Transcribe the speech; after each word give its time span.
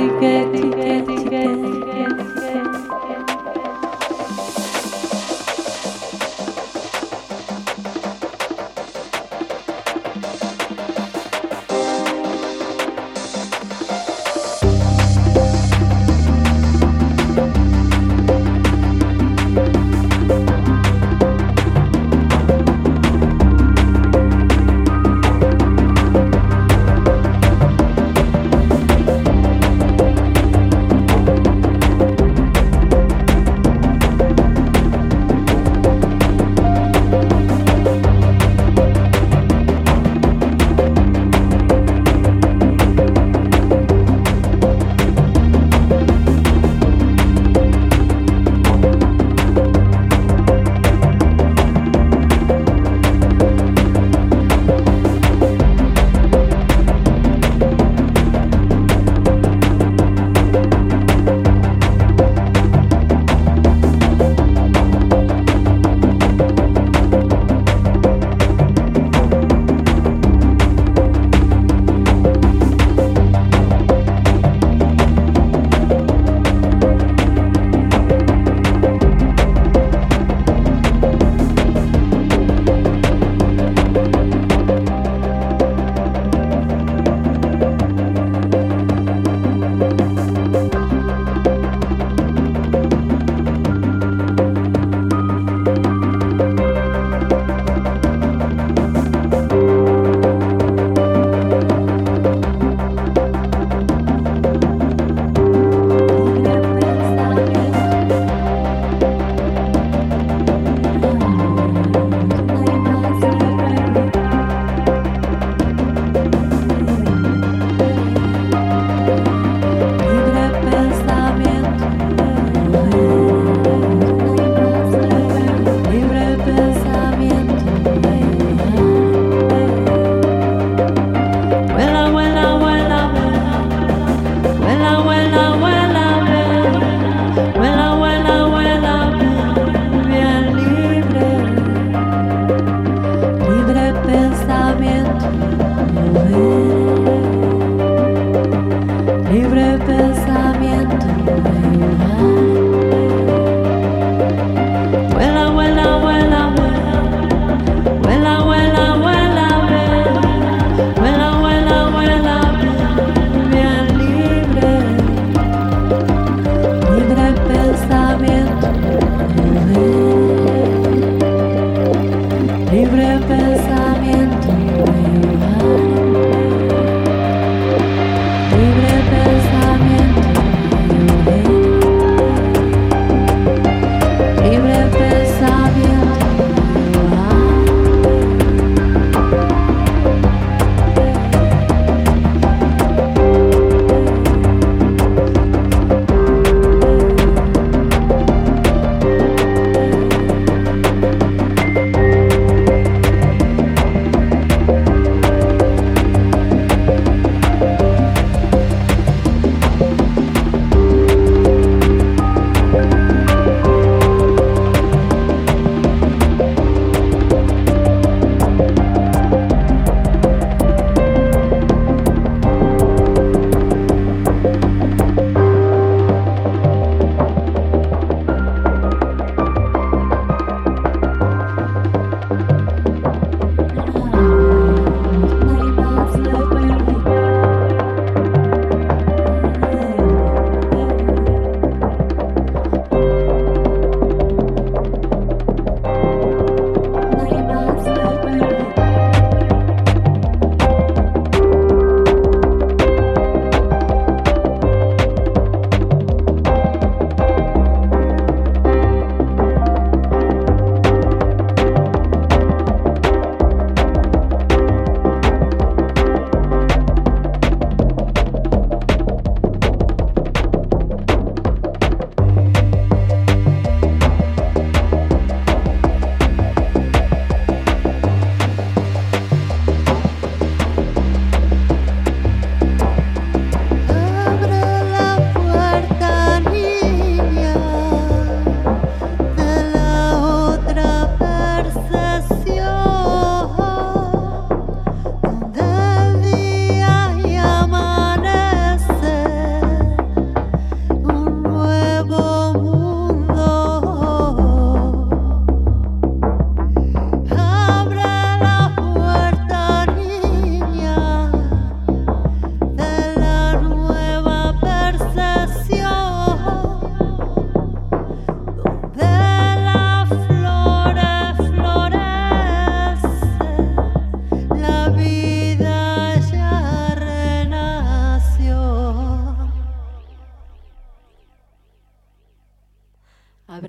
Get, 0.00 0.50
get, 0.52 1.30
get. 1.30 1.79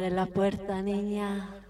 Abre 0.00 0.12
la 0.12 0.24
puerta, 0.24 0.80
niña. 0.80 1.69